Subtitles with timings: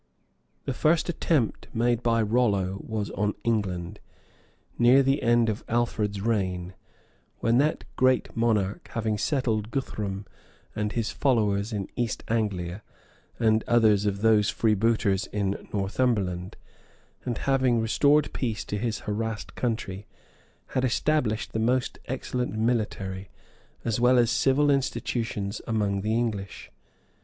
[0.65, 3.99] ]The first attempt made by Rollo was on England,
[4.79, 6.73] near the end of Alfred's reign,
[7.37, 10.25] when that great monarch, having settled Guthrum
[10.75, 12.81] and his followers in East Anglia,
[13.39, 16.57] and others of those freebooters in Northumberland,
[17.23, 20.07] and having restored peace to his harassed country,
[20.69, 23.29] had established the most excellent military,
[23.85, 26.71] as well as civil, institutions among the English.